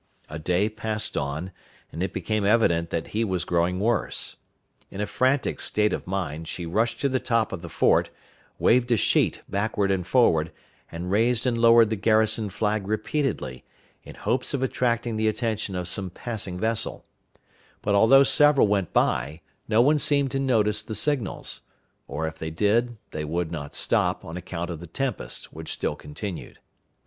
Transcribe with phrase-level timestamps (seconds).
[0.29, 1.51] A day passed on,
[1.91, 4.37] and it became evident that he was growing worse.
[4.89, 8.09] In a frantic state of mind, she rushed up to the top of the fort,
[8.57, 10.51] waved a sheet backward and forward,
[10.91, 13.63] and raised and lowered the garrison flag repeatedly,
[14.01, 17.05] in hopes of attracting the attention of some passing vessel;
[17.83, 21.61] but although several went by, no one seemed to notice the signals,
[22.07, 25.95] or, if they did, they would not stop, on account of the tempest, which still
[25.95, 26.57] continued.